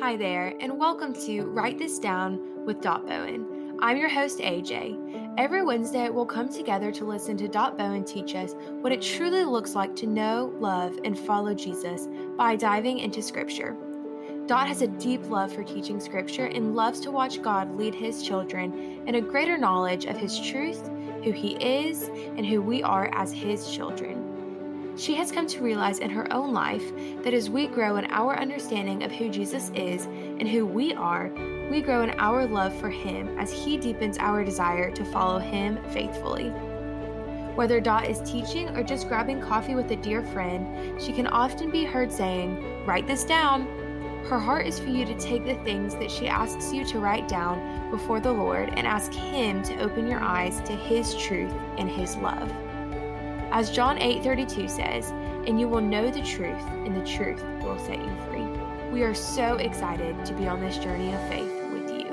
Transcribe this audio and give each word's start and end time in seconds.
Hi 0.00 0.16
there, 0.16 0.54
and 0.60 0.78
welcome 0.78 1.12
to 1.24 1.46
Write 1.46 1.76
This 1.76 1.98
Down 1.98 2.64
with 2.64 2.80
Dot 2.80 3.04
Bowen. 3.04 3.76
I'm 3.80 3.96
your 3.96 4.08
host, 4.08 4.38
AJ. 4.38 5.34
Every 5.36 5.64
Wednesday, 5.64 6.08
we'll 6.08 6.24
come 6.24 6.48
together 6.48 6.92
to 6.92 7.04
listen 7.04 7.36
to 7.36 7.48
Dot 7.48 7.76
Bowen 7.76 8.04
teach 8.04 8.36
us 8.36 8.54
what 8.80 8.92
it 8.92 9.02
truly 9.02 9.42
looks 9.44 9.74
like 9.74 9.96
to 9.96 10.06
know, 10.06 10.54
love, 10.60 11.00
and 11.04 11.18
follow 11.18 11.52
Jesus 11.52 12.06
by 12.36 12.54
diving 12.54 13.00
into 13.00 13.20
Scripture. 13.20 13.76
Dot 14.46 14.68
has 14.68 14.82
a 14.82 14.86
deep 14.86 15.28
love 15.30 15.52
for 15.52 15.64
teaching 15.64 15.98
Scripture 15.98 16.46
and 16.46 16.76
loves 16.76 17.00
to 17.00 17.10
watch 17.10 17.42
God 17.42 17.76
lead 17.76 17.96
his 17.96 18.22
children 18.22 19.02
in 19.08 19.16
a 19.16 19.20
greater 19.20 19.58
knowledge 19.58 20.04
of 20.04 20.16
his 20.16 20.38
truth, 20.38 20.88
who 21.24 21.32
he 21.32 21.56
is, 21.56 22.04
and 22.36 22.46
who 22.46 22.62
we 22.62 22.84
are 22.84 23.10
as 23.14 23.32
his 23.32 23.68
children. 23.68 24.27
She 24.98 25.14
has 25.14 25.30
come 25.30 25.46
to 25.46 25.62
realize 25.62 26.00
in 26.00 26.10
her 26.10 26.30
own 26.32 26.52
life 26.52 26.92
that 27.22 27.32
as 27.32 27.48
we 27.48 27.68
grow 27.68 27.98
in 27.98 28.06
our 28.06 28.36
understanding 28.36 29.04
of 29.04 29.12
who 29.12 29.28
Jesus 29.28 29.70
is 29.72 30.06
and 30.06 30.48
who 30.48 30.66
we 30.66 30.92
are, 30.92 31.30
we 31.70 31.82
grow 31.82 32.02
in 32.02 32.18
our 32.18 32.44
love 32.46 32.74
for 32.80 32.90
Him 32.90 33.38
as 33.38 33.52
He 33.52 33.76
deepens 33.76 34.18
our 34.18 34.42
desire 34.42 34.90
to 34.90 35.04
follow 35.04 35.38
Him 35.38 35.78
faithfully. 35.90 36.48
Whether 37.54 37.80
Dot 37.80 38.10
is 38.10 38.28
teaching 38.28 38.70
or 38.70 38.82
just 38.82 39.06
grabbing 39.06 39.40
coffee 39.40 39.76
with 39.76 39.88
a 39.92 39.96
dear 39.96 40.24
friend, 40.24 41.00
she 41.00 41.12
can 41.12 41.28
often 41.28 41.70
be 41.70 41.84
heard 41.84 42.10
saying, 42.10 42.84
Write 42.84 43.06
this 43.06 43.22
down. 43.22 43.68
Her 44.28 44.40
heart 44.40 44.66
is 44.66 44.80
for 44.80 44.88
you 44.88 45.04
to 45.04 45.18
take 45.20 45.44
the 45.44 45.62
things 45.62 45.94
that 45.94 46.10
she 46.10 46.26
asks 46.26 46.72
you 46.72 46.84
to 46.86 46.98
write 46.98 47.28
down 47.28 47.88
before 47.92 48.18
the 48.18 48.32
Lord 48.32 48.70
and 48.70 48.84
ask 48.84 49.12
Him 49.12 49.62
to 49.62 49.78
open 49.78 50.08
your 50.08 50.20
eyes 50.20 50.60
to 50.62 50.72
His 50.72 51.14
truth 51.14 51.52
and 51.78 51.88
His 51.88 52.16
love. 52.16 52.52
As 53.50 53.70
John 53.70 53.98
8:32 53.98 54.68
says, 54.68 55.12
"And 55.46 55.58
you 55.58 55.68
will 55.68 55.80
know 55.80 56.10
the 56.10 56.22
truth, 56.22 56.64
and 56.84 56.94
the 56.94 57.04
truth 57.04 57.42
will 57.62 57.78
set 57.78 57.98
you 57.98 58.10
free." 58.30 58.46
We 58.92 59.02
are 59.02 59.14
so 59.14 59.54
excited 59.56 60.24
to 60.24 60.34
be 60.34 60.46
on 60.48 60.60
this 60.60 60.78
journey 60.78 61.12
of 61.12 61.20
faith 61.28 61.52
with 61.72 61.90
you. 61.90 62.06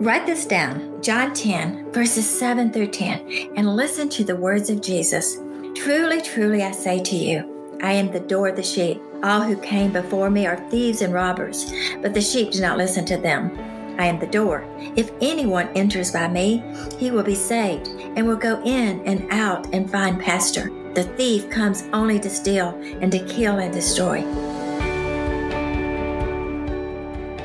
Write 0.00 0.26
this 0.26 0.46
down, 0.46 1.00
John 1.00 1.32
10, 1.32 1.86
verses 1.92 2.26
7 2.28 2.70
through 2.70 2.88
10, 2.88 3.20
and 3.56 3.76
listen 3.76 4.08
to 4.10 4.24
the 4.24 4.36
words 4.36 4.68
of 4.68 4.80
Jesus. 4.80 5.38
Truly, 5.74 6.20
truly, 6.20 6.62
I 6.62 6.72
say 6.72 6.98
to 6.98 7.16
you, 7.16 7.44
I 7.82 7.92
am 7.92 8.10
the 8.10 8.20
door 8.20 8.48
of 8.48 8.56
the 8.56 8.62
sheep. 8.62 9.00
All 9.22 9.42
who 9.42 9.56
came 9.56 9.92
before 9.92 10.28
me 10.28 10.46
are 10.46 10.56
thieves 10.70 11.02
and 11.02 11.14
robbers, 11.14 11.72
but 12.00 12.14
the 12.14 12.20
sheep 12.20 12.50
do 12.50 12.60
not 12.60 12.78
listen 12.78 13.04
to 13.06 13.16
them. 13.16 13.52
I 13.98 14.06
am 14.06 14.18
the 14.18 14.26
door. 14.26 14.64
If 14.96 15.10
anyone 15.20 15.68
enters 15.74 16.10
by 16.10 16.28
me, 16.28 16.62
he 16.98 17.10
will 17.10 17.22
be 17.22 17.34
saved, 17.34 17.88
and 17.88 18.26
will 18.26 18.36
go 18.36 18.62
in 18.64 19.00
and 19.06 19.26
out 19.30 19.72
and 19.72 19.90
find 19.90 20.20
pasture. 20.20 20.70
The 20.94 21.04
thief 21.16 21.48
comes 21.48 21.84
only 21.92 22.20
to 22.20 22.28
steal 22.28 22.68
and 23.00 23.10
to 23.12 23.24
kill 23.26 23.58
and 23.58 23.72
destroy. 23.72 24.22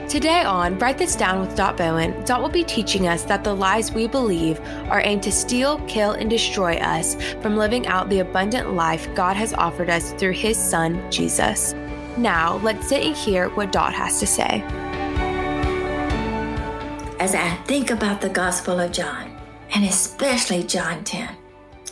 Today 0.10 0.44
on 0.44 0.80
Write 0.80 0.98
This 0.98 1.18
Down 1.18 1.42
with 1.42 1.56
Dot 1.56 1.76
Bowen, 1.76 2.24
Dot 2.24 2.42
will 2.42 2.50
be 2.50 2.64
teaching 2.64 3.08
us 3.08 3.24
that 3.24 3.44
the 3.44 3.54
lies 3.54 3.92
we 3.92 4.08
believe 4.08 4.60
are 4.90 5.02
aimed 5.04 5.24
to 5.24 5.32
steal, 5.32 5.80
kill, 5.80 6.12
and 6.12 6.30
destroy 6.30 6.78
us 6.78 7.22
from 7.42 7.58
living 7.58 7.88
out 7.88 8.10
the 8.10 8.20
abundant 8.20 8.74
life 8.74 9.14
God 9.16 9.36
has 9.36 9.54
offered 9.54 9.90
us 9.90 10.14
through 10.14 10.32
His 10.32 10.58
Son, 10.58 11.12
Jesus. 11.12 11.74
Now, 12.18 12.58
let's 12.64 12.88
sit 12.88 13.06
and 13.06 13.16
hear 13.16 13.50
what 13.50 13.74
Dot 13.74 13.94
has 13.94 14.20
to 14.22 14.28
say 14.28 14.64
as 17.20 17.34
I 17.34 17.56
think 17.66 17.90
about 17.90 18.22
the 18.22 18.30
Gospel 18.30 18.80
of 18.80 18.92
John, 18.92 19.36
and 19.74 19.84
especially 19.84 20.64
John 20.64 21.04
10, 21.04 21.36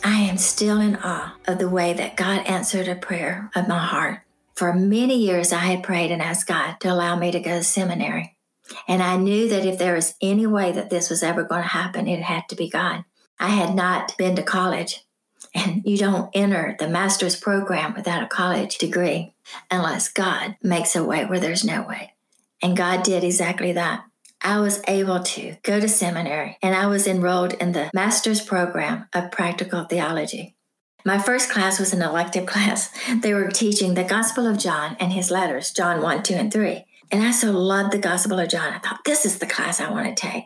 I 0.04 0.20
am 0.20 0.36
still 0.36 0.80
in 0.80 0.96
awe 1.02 1.36
of 1.48 1.58
the 1.58 1.68
way 1.68 1.92
that 1.94 2.16
God 2.16 2.46
answered 2.46 2.86
a 2.86 2.94
prayer 2.94 3.50
of 3.56 3.66
my 3.66 3.78
heart. 3.78 4.20
For 4.54 4.72
many 4.72 5.18
years, 5.18 5.52
I 5.52 5.58
had 5.58 5.82
prayed 5.82 6.12
and 6.12 6.22
asked 6.22 6.46
God 6.46 6.76
to 6.80 6.92
allow 6.92 7.16
me 7.16 7.32
to 7.32 7.40
go 7.40 7.58
to 7.58 7.64
seminary. 7.64 8.36
And 8.86 9.02
I 9.02 9.16
knew 9.16 9.48
that 9.48 9.66
if 9.66 9.78
there 9.78 9.94
was 9.94 10.14
any 10.22 10.46
way 10.46 10.70
that 10.72 10.90
this 10.90 11.10
was 11.10 11.22
ever 11.22 11.42
going 11.42 11.62
to 11.62 11.68
happen, 11.68 12.06
it 12.06 12.22
had 12.22 12.48
to 12.48 12.56
be 12.56 12.70
God. 12.70 13.04
I 13.40 13.48
had 13.48 13.74
not 13.74 14.16
been 14.16 14.36
to 14.36 14.42
college, 14.42 15.04
and 15.54 15.82
you 15.84 15.98
don't 15.98 16.30
enter 16.34 16.76
the 16.78 16.88
master's 16.88 17.36
program 17.36 17.94
without 17.94 18.22
a 18.22 18.28
college 18.28 18.78
degree 18.78 19.34
unless 19.70 20.08
God 20.08 20.56
makes 20.62 20.94
a 20.94 21.04
way 21.04 21.24
where 21.24 21.40
there's 21.40 21.64
no 21.64 21.82
way. 21.82 22.14
And 22.62 22.76
God 22.76 23.02
did 23.02 23.24
exactly 23.24 23.72
that. 23.72 24.04
I 24.46 24.60
was 24.60 24.80
able 24.86 25.24
to 25.24 25.56
go 25.64 25.80
to 25.80 25.88
seminary 25.88 26.56
and 26.62 26.72
I 26.72 26.86
was 26.86 27.08
enrolled 27.08 27.54
in 27.54 27.72
the 27.72 27.90
master's 27.92 28.40
program 28.40 29.08
of 29.12 29.32
practical 29.32 29.86
theology. 29.86 30.54
My 31.04 31.18
first 31.18 31.50
class 31.50 31.80
was 31.80 31.92
an 31.92 32.00
elective 32.00 32.46
class. 32.52 32.90
They 33.12 33.34
were 33.34 33.50
teaching 33.50 33.94
the 33.94 34.04
Gospel 34.04 34.46
of 34.46 34.56
John 34.56 34.96
and 35.00 35.12
his 35.12 35.32
letters, 35.32 35.72
John 35.72 36.00
1, 36.00 36.22
2, 36.22 36.34
and 36.34 36.52
3. 36.52 36.84
And 37.10 37.24
I 37.24 37.32
so 37.32 37.50
loved 37.50 37.92
the 37.92 37.98
Gospel 37.98 38.38
of 38.38 38.48
John. 38.48 38.72
I 38.72 38.78
thought, 38.78 39.00
this 39.04 39.26
is 39.26 39.40
the 39.40 39.46
class 39.46 39.80
I 39.80 39.90
want 39.90 40.16
to 40.16 40.26
take. 40.28 40.44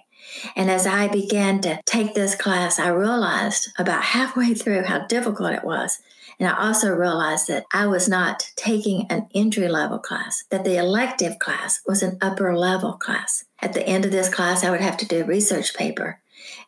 And 0.56 0.70
as 0.70 0.86
I 0.86 1.08
began 1.08 1.60
to 1.60 1.78
take 1.84 2.14
this 2.14 2.34
class, 2.34 2.78
I 2.78 2.88
realized 2.88 3.68
about 3.78 4.02
halfway 4.02 4.54
through 4.54 4.84
how 4.84 5.06
difficult 5.08 5.52
it 5.52 5.64
was 5.64 5.98
and 6.40 6.48
I 6.48 6.66
also 6.66 6.90
realized 6.90 7.48
that 7.48 7.66
I 7.70 7.86
was 7.86 8.08
not 8.08 8.50
taking 8.56 9.06
an 9.10 9.28
entry 9.34 9.68
level 9.68 9.98
class, 9.98 10.44
that 10.48 10.64
the 10.64 10.78
elective 10.78 11.38
class 11.38 11.80
was 11.86 12.02
an 12.02 12.16
upper 12.22 12.56
level 12.56 12.94
class. 12.94 13.44
At 13.60 13.74
the 13.74 13.86
end 13.86 14.06
of 14.06 14.10
this 14.10 14.32
class, 14.32 14.64
I 14.64 14.70
would 14.70 14.80
have 14.80 14.96
to 14.98 15.06
do 15.06 15.20
a 15.20 15.26
research 15.26 15.74
paper. 15.74 16.20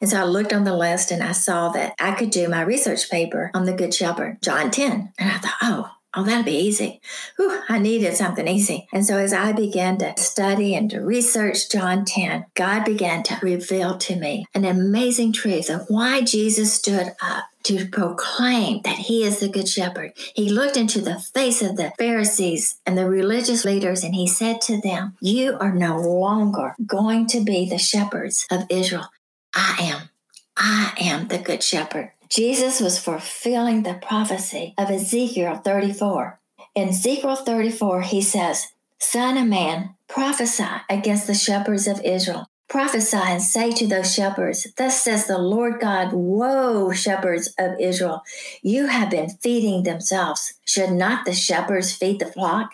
And 0.02 0.10
so 0.10 0.20
I 0.20 0.24
looked 0.24 0.52
on 0.52 0.64
the 0.64 0.76
list 0.76 1.10
and 1.10 1.22
I 1.22 1.32
saw 1.32 1.70
that 1.70 1.94
I 1.98 2.12
could 2.12 2.30
do 2.30 2.48
my 2.48 2.60
research 2.60 3.10
paper 3.10 3.50
on 3.54 3.64
the 3.64 3.72
Good 3.72 3.94
Shepherd, 3.94 4.42
John 4.42 4.70
10. 4.70 5.14
And 5.18 5.30
I 5.30 5.38
thought, 5.38 5.54
oh, 5.62 5.90
oh, 6.14 6.24
that'll 6.24 6.44
be 6.44 6.52
easy. 6.52 7.00
Whew, 7.36 7.62
I 7.70 7.78
needed 7.78 8.14
something 8.14 8.46
easy. 8.46 8.88
And 8.92 9.06
so 9.06 9.16
as 9.16 9.32
I 9.32 9.52
began 9.52 9.96
to 9.98 10.12
study 10.18 10.74
and 10.74 10.90
to 10.90 11.00
research 11.00 11.70
John 11.70 12.04
10, 12.04 12.44
God 12.54 12.84
began 12.84 13.22
to 13.24 13.38
reveal 13.40 13.96
to 13.96 14.16
me 14.16 14.44
an 14.54 14.66
amazing 14.66 15.32
truth 15.32 15.70
of 15.70 15.86
why 15.88 16.20
Jesus 16.20 16.74
stood 16.74 17.14
up 17.22 17.44
to 17.64 17.86
proclaim 17.86 18.80
that 18.82 18.96
he 18.96 19.24
is 19.24 19.40
the 19.40 19.48
good 19.48 19.68
shepherd. 19.68 20.12
He 20.34 20.50
looked 20.50 20.76
into 20.76 21.00
the 21.00 21.18
face 21.18 21.62
of 21.62 21.76
the 21.76 21.92
Pharisees 21.98 22.80
and 22.86 22.96
the 22.96 23.08
religious 23.08 23.64
leaders 23.64 24.02
and 24.02 24.14
he 24.14 24.26
said 24.26 24.60
to 24.62 24.80
them, 24.80 25.16
You 25.20 25.56
are 25.58 25.72
no 25.72 25.98
longer 25.98 26.74
going 26.86 27.26
to 27.28 27.40
be 27.40 27.68
the 27.68 27.78
shepherds 27.78 28.46
of 28.50 28.64
Israel. 28.68 29.08
I 29.54 29.76
am. 29.80 30.08
I 30.56 30.92
am 30.98 31.28
the 31.28 31.38
good 31.38 31.62
shepherd. 31.62 32.12
Jesus 32.28 32.80
was 32.80 32.98
fulfilling 32.98 33.82
the 33.82 33.94
prophecy 33.94 34.74
of 34.78 34.90
Ezekiel 34.90 35.56
34. 35.56 36.40
In 36.74 36.88
Ezekiel 36.88 37.36
34, 37.36 38.02
he 38.02 38.22
says, 38.22 38.68
Son 38.98 39.36
of 39.36 39.46
man, 39.46 39.94
prophesy 40.08 40.64
against 40.88 41.26
the 41.26 41.34
shepherds 41.34 41.86
of 41.86 42.00
Israel 42.02 42.46
prophesy 42.72 43.18
and 43.18 43.42
say 43.42 43.70
to 43.70 43.86
those 43.86 44.14
shepherds, 44.14 44.66
Thus 44.78 45.02
says 45.02 45.26
the 45.26 45.36
Lord 45.36 45.78
God, 45.78 46.14
Woe, 46.14 46.90
shepherds 46.90 47.52
of 47.58 47.78
Israel, 47.78 48.22
you 48.62 48.86
have 48.86 49.10
been 49.10 49.28
feeding 49.28 49.82
themselves. 49.82 50.54
Should 50.64 50.92
not 50.92 51.26
the 51.26 51.34
shepherds 51.34 51.92
feed 51.92 52.18
the 52.18 52.24
flock? 52.24 52.70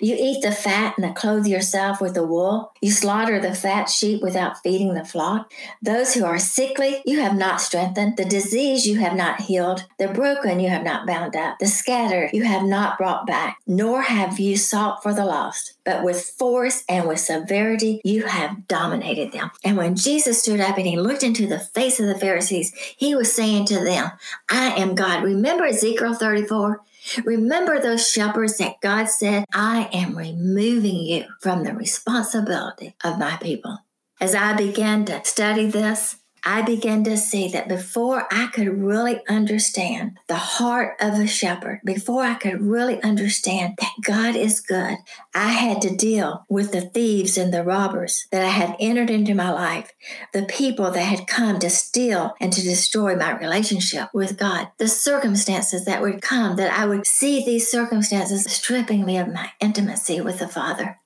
You 0.00 0.16
eat 0.18 0.42
the 0.42 0.52
fat 0.52 0.96
and 0.98 1.14
clothe 1.14 1.46
yourself 1.46 2.00
with 2.00 2.14
the 2.14 2.26
wool. 2.26 2.72
You 2.80 2.90
slaughter 2.90 3.38
the 3.38 3.54
fat 3.54 3.88
sheep 3.88 4.22
without 4.22 4.62
feeding 4.62 4.94
the 4.94 5.04
flock. 5.04 5.52
Those 5.82 6.14
who 6.14 6.24
are 6.24 6.38
sickly, 6.38 7.02
you 7.04 7.20
have 7.20 7.36
not 7.36 7.60
strengthened. 7.60 8.16
The 8.16 8.24
disease 8.24 8.86
you 8.86 8.98
have 8.98 9.14
not 9.14 9.42
healed. 9.42 9.86
The 9.98 10.08
broken 10.08 10.60
you 10.60 10.68
have 10.68 10.82
not 10.82 11.06
bound 11.06 11.36
up. 11.36 11.58
The 11.58 11.66
scattered 11.66 12.30
you 12.32 12.44
have 12.44 12.62
not 12.62 12.98
brought 12.98 13.26
back. 13.26 13.58
Nor 13.66 14.02
have 14.02 14.40
you 14.40 14.56
sought 14.56 15.02
for 15.02 15.12
the 15.12 15.24
lost. 15.24 15.74
But 15.84 16.02
with 16.02 16.22
force 16.22 16.82
and 16.88 17.06
with 17.06 17.20
severity, 17.20 18.00
you 18.04 18.26
have 18.26 18.66
dominated 18.66 19.32
them. 19.32 19.50
And 19.64 19.76
when 19.76 19.94
Jesus 19.94 20.40
stood 20.40 20.60
up 20.60 20.78
and 20.78 20.86
he 20.86 20.96
looked 20.96 21.22
into 21.22 21.46
the 21.46 21.60
face 21.60 22.00
of 22.00 22.06
the 22.06 22.18
Pharisees, 22.18 22.72
he 22.96 23.14
was 23.14 23.32
saying 23.32 23.66
to 23.66 23.82
them, 23.82 24.10
I 24.50 24.70
am 24.70 24.94
God. 24.94 25.22
Remember 25.22 25.64
Ezekiel 25.64 26.14
34? 26.14 26.82
Remember 27.24 27.80
those 27.80 28.10
shepherds 28.10 28.58
that 28.58 28.80
God 28.80 29.06
said, 29.06 29.44
I 29.52 29.88
am 29.92 30.16
removing 30.16 31.04
you 31.04 31.24
from 31.40 31.64
the 31.64 31.74
responsibility 31.74 32.94
of 33.04 33.18
my 33.18 33.36
people. 33.36 33.78
As 34.20 34.34
I 34.34 34.54
began 34.54 35.04
to 35.06 35.24
study 35.24 35.66
this, 35.66 36.16
I 36.48 36.62
began 36.62 37.02
to 37.04 37.16
see 37.16 37.48
that 37.48 37.66
before 37.66 38.28
I 38.30 38.46
could 38.46 38.68
really 38.68 39.20
understand 39.28 40.16
the 40.28 40.36
heart 40.36 40.94
of 41.00 41.14
a 41.14 41.26
shepherd, 41.26 41.80
before 41.84 42.22
I 42.22 42.34
could 42.34 42.62
really 42.62 43.02
understand 43.02 43.74
that 43.80 43.90
God 44.00 44.36
is 44.36 44.60
good, 44.60 44.98
I 45.34 45.48
had 45.48 45.82
to 45.82 45.96
deal 45.96 46.46
with 46.48 46.70
the 46.70 46.82
thieves 46.82 47.36
and 47.36 47.52
the 47.52 47.64
robbers 47.64 48.28
that 48.30 48.44
I 48.44 48.50
had 48.50 48.76
entered 48.78 49.10
into 49.10 49.34
my 49.34 49.50
life, 49.50 49.90
the 50.32 50.44
people 50.44 50.92
that 50.92 51.00
had 51.00 51.26
come 51.26 51.58
to 51.58 51.68
steal 51.68 52.34
and 52.40 52.52
to 52.52 52.62
destroy 52.62 53.16
my 53.16 53.36
relationship 53.36 54.10
with 54.14 54.38
God, 54.38 54.68
the 54.78 54.86
circumstances 54.86 55.84
that 55.86 56.00
would 56.00 56.22
come, 56.22 56.54
that 56.58 56.72
I 56.72 56.86
would 56.86 57.08
see 57.08 57.44
these 57.44 57.68
circumstances 57.68 58.44
stripping 58.44 59.04
me 59.04 59.18
of 59.18 59.26
my 59.26 59.50
intimacy 59.58 60.20
with 60.20 60.38
the 60.38 60.46
Father. 60.46 60.96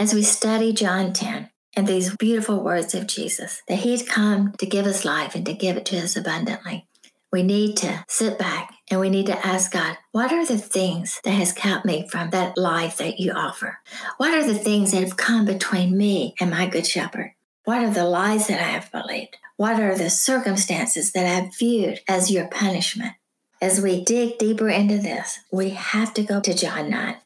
As 0.00 0.12
we 0.12 0.22
study 0.22 0.72
John 0.72 1.12
10, 1.12 1.50
and 1.78 1.86
these 1.86 2.16
beautiful 2.16 2.60
words 2.60 2.92
of 2.92 3.06
Jesus 3.06 3.62
that 3.68 3.78
He'd 3.78 4.08
come 4.08 4.52
to 4.58 4.66
give 4.66 4.84
us 4.84 5.04
life 5.04 5.36
and 5.36 5.46
to 5.46 5.54
give 5.54 5.76
it 5.76 5.86
to 5.86 5.98
us 5.98 6.16
abundantly. 6.16 6.88
We 7.30 7.44
need 7.44 7.76
to 7.78 8.04
sit 8.08 8.36
back 8.36 8.74
And 8.90 9.00
we 9.00 9.10
need 9.10 9.26
to 9.26 9.46
ask 9.46 9.70
God, 9.70 9.98
what 10.12 10.32
are 10.32 10.46
the 10.46 10.58
things 10.58 11.20
that 11.24 11.32
has 11.32 11.52
kept 11.52 11.84
me 11.84 12.08
from 12.08 12.30
that 12.30 12.56
life 12.56 12.96
that 12.96 13.20
you 13.20 13.32
offer? 13.32 13.78
What 14.16 14.32
are 14.32 14.46
the 14.46 14.58
things 14.58 14.92
that 14.92 15.02
have 15.02 15.16
come 15.16 15.44
between 15.44 15.96
me 15.96 16.34
and 16.40 16.50
my 16.50 16.66
good 16.66 16.86
shepherd? 16.86 17.32
What 17.64 17.84
are 17.84 17.90
the 17.90 18.04
lies 18.04 18.46
that 18.46 18.60
I 18.60 18.68
have 18.68 18.90
believed? 18.90 19.36
What 19.56 19.78
are 19.78 19.94
the 19.94 20.08
circumstances 20.08 21.12
that 21.12 21.26
I've 21.26 21.54
viewed 21.56 22.00
as 22.08 22.30
your 22.30 22.48
punishment? 22.48 23.12
As 23.60 23.80
we 23.82 24.04
dig 24.04 24.38
deeper 24.38 24.70
into 24.70 24.96
this, 24.96 25.40
we 25.52 25.70
have 25.70 26.14
to 26.14 26.22
go 26.22 26.40
to 26.40 26.54
John 26.54 26.88
9. 26.88 27.16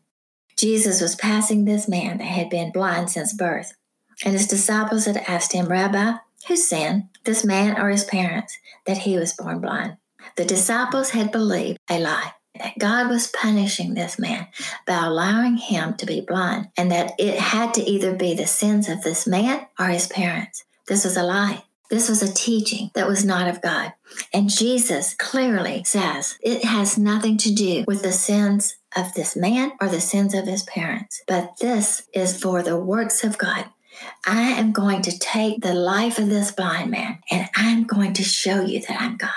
Jesus 0.57 1.01
was 1.01 1.15
passing 1.15 1.65
this 1.65 1.89
man 1.89 2.19
that 2.19 2.25
had 2.25 2.51
been 2.51 2.73
blind 2.73 3.11
since 3.11 3.33
birth, 3.33 3.75
and 4.25 4.35
his 4.35 4.47
disciples 4.47 5.07
had 5.07 5.19
asked 5.29 5.53
him, 5.53 5.67
Rabbi, 5.67 6.15
who 6.49 6.57
sinned, 6.57 7.09
this 7.25 7.45
man 7.45 7.81
or 7.81 7.91
his 7.91 8.05
parents, 8.05 8.59
that 8.87 8.99
he 8.99 9.17
was 9.17 9.33
born 9.33 9.61
blind? 9.61 9.97
The 10.37 10.45
disciples 10.45 11.11
had 11.11 11.33
believed 11.33 11.79
a 11.91 11.99
lie 11.99 12.33
that 12.59 12.79
God 12.79 13.09
was 13.09 13.27
punishing 13.27 13.95
this 13.95 14.19
man 14.19 14.47
by 14.87 15.05
allowing 15.05 15.57
him 15.57 15.95
to 15.95 16.07
be 16.07 16.21
blind, 16.21 16.69
and 16.77 16.91
that 16.91 17.13
it 17.19 17.39
had 17.39 17.75
to 17.75 17.83
either 17.83 18.15
be 18.15 18.35
the 18.35 18.47
sins 18.47 18.89
of 18.89 19.03
this 19.03 19.27
man 19.27 19.67
or 19.79 19.87
his 19.87 20.07
parents. 20.07 20.65
This 20.87 21.05
was 21.05 21.17
a 21.17 21.23
lie. 21.23 21.65
This 21.91 22.09
was 22.09 22.23
a 22.23 22.33
teaching 22.33 22.91
that 22.95 23.07
was 23.07 23.25
not 23.25 23.49
of 23.49 23.61
God. 23.61 23.93
And 24.33 24.49
Jesus 24.49 25.15
clearly 25.15 25.85
says 25.85 26.39
it 26.43 26.65
has 26.65 26.97
nothing 26.97 27.37
to 27.39 27.53
do 27.53 27.85
with 27.87 28.03
the 28.03 28.13
sins 28.13 28.77
of 28.97 29.13
this 29.15 29.37
man 29.37 29.73
or 29.81 29.89
the 29.89 30.01
sins 30.01 30.33
of 30.33 30.47
his 30.47 30.63
parents, 30.63 31.23
but 31.29 31.59
this 31.61 32.09
is 32.15 32.41
for 32.41 32.63
the 32.63 32.79
works 32.79 33.25
of 33.25 33.37
God. 33.37 33.67
I 34.27 34.53
am 34.53 34.73
going 34.73 35.03
to 35.03 35.19
take 35.19 35.61
the 35.61 35.75
life 35.75 36.19
of 36.19 36.29
this 36.29 36.53
blind 36.53 36.91
man 36.91 37.19
and 37.31 37.49
I'm 37.57 37.85
going 37.85 38.13
to 38.15 38.23
show 38.23 38.63
you 38.63 38.81
that 38.81 39.01
I'm 39.01 39.17
God. 39.17 39.31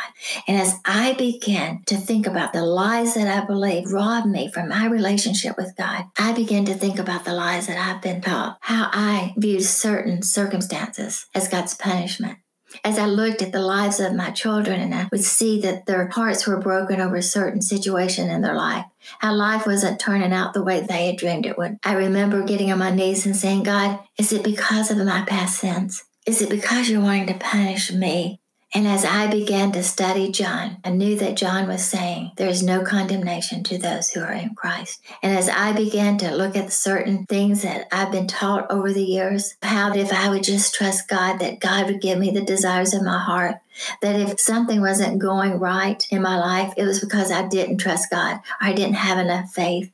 And 0.47 0.59
as 0.59 0.75
I 0.85 1.13
begin 1.13 1.81
to 1.87 1.97
think 1.97 2.27
about 2.27 2.53
the 2.53 2.63
lies 2.63 3.15
that 3.15 3.27
I 3.27 3.45
believe 3.45 3.91
rob 3.91 4.25
me 4.25 4.49
from 4.51 4.69
my 4.69 4.85
relationship 4.85 5.57
with 5.57 5.75
God, 5.75 6.05
I 6.17 6.33
begin 6.33 6.65
to 6.65 6.73
think 6.73 6.99
about 6.99 7.25
the 7.25 7.33
lies 7.33 7.67
that 7.67 7.77
I've 7.77 8.01
been 8.01 8.21
taught, 8.21 8.57
how 8.61 8.89
I 8.91 9.33
viewed 9.37 9.63
certain 9.63 10.21
circumstances 10.21 11.25
as 11.33 11.47
God's 11.47 11.73
punishment 11.73 12.37
as 12.83 12.99
I 12.99 13.05
looked 13.05 13.41
at 13.41 13.51
the 13.51 13.61
lives 13.61 13.99
of 13.99 14.13
my 14.13 14.31
children 14.31 14.79
and 14.79 14.93
I 14.93 15.07
would 15.11 15.23
see 15.23 15.61
that 15.61 15.85
their 15.85 16.07
hearts 16.07 16.47
were 16.47 16.59
broken 16.59 16.99
over 16.99 17.15
a 17.15 17.23
certain 17.23 17.61
situation 17.61 18.29
in 18.29 18.41
their 18.41 18.55
life, 18.55 18.85
how 19.19 19.33
life 19.33 19.65
wasn't 19.65 19.99
turning 19.99 20.33
out 20.33 20.53
the 20.53 20.63
way 20.63 20.81
they 20.81 21.07
had 21.07 21.17
dreamed 21.17 21.45
it 21.45 21.57
would. 21.57 21.77
I 21.83 21.93
remember 21.93 22.43
getting 22.43 22.71
on 22.71 22.79
my 22.79 22.91
knees 22.91 23.25
and 23.25 23.35
saying, 23.35 23.63
God, 23.63 23.99
is 24.17 24.33
it 24.33 24.43
because 24.43 24.91
of 24.91 24.97
my 24.97 25.23
past 25.25 25.59
sins? 25.59 26.03
Is 26.25 26.41
it 26.41 26.49
because 26.49 26.89
you're 26.89 27.01
wanting 27.01 27.27
to 27.27 27.35
punish 27.35 27.91
me? 27.91 28.39
And 28.75 28.89
as 28.89 29.05
I 29.05 29.27
began 29.27 29.71
to 29.71 29.81
study 29.81 30.33
John, 30.33 30.79
I 30.83 30.89
knew 30.89 31.17
that 31.19 31.37
John 31.37 31.69
was 31.69 31.85
saying 31.85 32.33
there 32.35 32.49
is 32.49 32.61
no 32.61 32.83
condemnation 32.83 33.63
to 33.63 33.77
those 33.77 34.09
who 34.09 34.19
are 34.19 34.33
in 34.33 34.53
Christ. 34.53 35.01
And 35.23 35.33
as 35.33 35.47
I 35.47 35.71
began 35.71 36.17
to 36.17 36.35
look 36.35 36.57
at 36.57 36.73
certain 36.73 37.25
things 37.25 37.61
that 37.61 37.87
I've 37.89 38.11
been 38.11 38.27
taught 38.27 38.69
over 38.69 38.91
the 38.91 39.01
years, 39.01 39.55
how 39.61 39.93
if 39.93 40.11
I 40.11 40.27
would 40.27 40.43
just 40.43 40.75
trust 40.75 41.07
God, 41.07 41.39
that 41.39 41.61
God 41.61 41.85
would 41.85 42.01
give 42.01 42.19
me 42.19 42.31
the 42.31 42.43
desires 42.43 42.93
of 42.93 43.01
my 43.01 43.17
heart, 43.17 43.55
that 44.01 44.19
if 44.19 44.41
something 44.41 44.81
wasn't 44.81 45.19
going 45.19 45.57
right 45.57 46.05
in 46.11 46.21
my 46.21 46.37
life, 46.37 46.73
it 46.75 46.83
was 46.83 46.99
because 46.99 47.31
I 47.31 47.47
didn't 47.47 47.77
trust 47.77 48.11
God 48.11 48.41
or 48.59 48.67
I 48.67 48.73
didn't 48.73 48.95
have 48.95 49.19
enough 49.19 49.51
faith. 49.51 49.89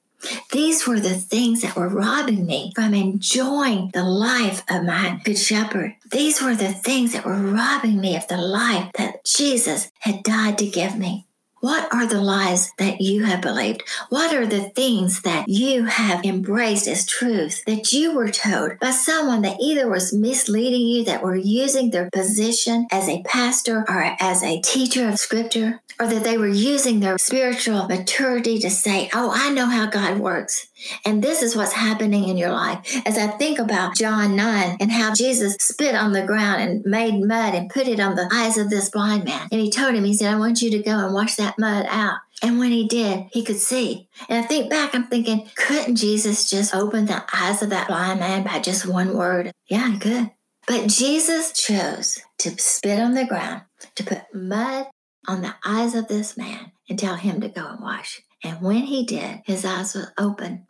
These 0.52 0.88
were 0.88 1.00
the 1.00 1.16
things 1.16 1.62
that 1.62 1.76
were 1.76 1.88
robbing 1.88 2.46
me 2.46 2.72
from 2.76 2.94
enjoying 2.94 3.92
the 3.94 4.04
life 4.04 4.64
of 4.70 4.84
my 4.84 5.20
good 5.24 5.38
shepherd. 5.38 5.96
These 6.12 6.42
were 6.42 6.56
the 6.56 6.74
things 6.74 7.14
that 7.14 7.26
were 7.26 7.42
robbing 7.42 8.00
me 8.00 8.16
of 8.16 8.28
the 8.28 8.38
life 8.38 8.92
that 8.98 9.24
Jesus 9.26 9.92
had 10.00 10.24
died 10.24 10.58
to 10.60 10.66
give 10.68 10.98
me. 10.98 11.28
What 11.62 11.94
are 11.94 12.08
the 12.08 12.20
lies 12.20 12.74
that 12.80 13.02
you 13.02 13.24
have 13.26 13.40
believed? 13.40 13.84
What 14.10 14.34
are 14.34 14.48
the 14.48 14.70
things 14.70 15.22
that 15.22 15.48
you 15.48 15.86
have 15.86 16.26
embraced 16.26 16.88
as 16.88 17.06
truth 17.06 17.64
that 17.66 17.92
you 17.92 18.16
were 18.16 18.32
told 18.32 18.80
by 18.80 18.90
someone 18.90 19.44
that 19.44 19.60
either 19.62 19.88
was 19.88 20.12
misleading 20.12 20.82
you, 20.82 21.06
that 21.06 21.22
were 21.22 21.36
using 21.36 21.92
their 21.92 22.10
position 22.10 22.88
as 22.92 23.08
a 23.08 23.22
pastor 23.22 23.86
or 23.88 24.16
as 24.20 24.42
a 24.42 24.60
teacher 24.62 25.08
of 25.08 25.20
scripture, 25.20 25.82
or 26.00 26.08
that 26.08 26.24
they 26.24 26.36
were 26.36 26.48
using 26.48 27.00
their 27.00 27.20
spiritual 27.20 27.88
maturity 27.88 28.58
to 28.58 28.72
say, 28.72 29.12
Oh, 29.14 29.32
I 29.32 29.52
know 29.52 29.68
how 29.68 29.86
God 29.86 30.18
works. 30.18 30.68
And 31.06 31.24
this 31.24 31.42
is 31.42 31.56
what's 31.56 31.74
happening 31.74 32.28
in 32.28 32.38
your 32.38 32.52
life. 32.52 33.02
As 33.06 33.18
I 33.18 33.28
think 33.28 33.60
about 33.60 33.96
John 33.96 34.36
9 34.36 34.78
and 34.80 34.92
how 34.92 35.14
Jesus 35.14 35.56
spit 35.60 35.96
on 35.96 36.12
the 36.12 36.26
ground 36.26 36.62
and 36.62 36.84
made 36.86 37.20
mud 37.24 37.54
and 37.54 37.70
put 37.70 37.88
it 37.88 38.00
on 38.00 38.16
the 38.16 38.30
eyes 38.32 38.58
of 38.58 38.70
this 38.70 38.90
blind 38.90 39.26
man. 39.26 39.48
And 39.52 39.62
he 39.62 39.70
told 39.70 39.96
him, 39.96 40.04
He 40.04 40.14
said, 40.14 40.34
I 40.34 40.40
want 40.40 40.62
you 40.62 40.72
to 40.72 40.80
go 40.80 41.06
and 41.06 41.14
wash 41.14 41.36
that 41.36 41.60
mud 41.60 41.86
out. 41.90 42.20
And 42.44 42.58
when 42.58 42.72
he 42.72 42.88
did, 42.88 43.28
he 43.32 43.44
could 43.44 43.60
see. 43.60 44.10
And 44.28 44.44
I 44.44 44.48
think 44.48 44.70
back, 44.70 44.96
I'm 44.96 45.06
thinking, 45.06 45.50
couldn't 45.56 45.98
Jesus 45.98 46.50
just 46.50 46.74
open 46.74 47.06
the 47.06 47.24
eyes 47.34 47.62
of 47.62 47.70
that 47.70 47.88
blind 47.88 48.20
man 48.20 48.44
by 48.44 48.60
just 48.60 48.88
one 48.88 49.16
word? 49.16 49.52
Yeah, 49.68 49.92
he 49.92 50.00
could. 50.00 50.32
But 50.68 50.88
Jesus 50.88 51.52
chose 51.52 52.20
to 52.40 52.58
spit 52.60 53.00
on 53.00 53.14
the 53.14 53.26
ground, 53.26 53.64
to 53.96 54.04
put 54.04 54.34
mud 54.34 54.88
on 55.28 55.42
the 55.42 55.54
eyes 55.64 55.94
of 55.94 56.08
this 56.08 56.36
man 56.36 56.72
and 56.90 56.98
tell 56.98 57.16
him 57.16 57.42
to 57.42 57.50
go 57.50 57.68
and 57.68 57.80
wash. 57.80 58.22
And 58.44 58.62
when 58.62 58.84
he 58.84 59.06
did, 59.06 59.42
his 59.46 59.64
eyes 59.64 59.94
were 59.94 60.14
open 60.18 60.66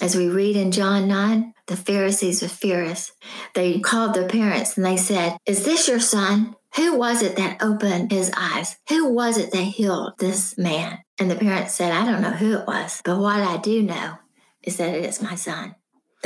as 0.00 0.16
we 0.16 0.28
read 0.28 0.56
in 0.56 0.72
John 0.72 1.08
9, 1.08 1.54
the 1.66 1.76
Pharisees 1.76 2.42
were 2.42 2.48
furious. 2.48 3.12
They 3.54 3.80
called 3.80 4.14
their 4.14 4.28
parents 4.28 4.76
and 4.76 4.84
they 4.84 4.96
said, 4.96 5.36
Is 5.46 5.64
this 5.64 5.88
your 5.88 6.00
son? 6.00 6.54
Who 6.76 6.96
was 6.96 7.22
it 7.22 7.36
that 7.36 7.62
opened 7.62 8.12
his 8.12 8.30
eyes? 8.36 8.76
Who 8.88 9.08
was 9.12 9.38
it 9.38 9.52
that 9.52 9.58
healed 9.62 10.12
this 10.18 10.58
man? 10.58 10.98
And 11.18 11.30
the 11.30 11.36
parents 11.36 11.74
said, 11.74 11.92
I 11.92 12.04
don't 12.04 12.20
know 12.20 12.30
who 12.30 12.58
it 12.58 12.66
was, 12.66 13.00
but 13.04 13.18
what 13.18 13.40
I 13.40 13.56
do 13.56 13.82
know 13.82 14.18
is 14.62 14.76
that 14.76 14.94
it 14.94 15.04
is 15.04 15.22
my 15.22 15.34
son. 15.34 15.74